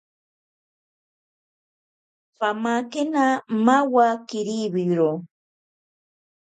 Pamakena 2.37 3.25
mawa 3.65 4.07
kiriwiro. 4.27 5.11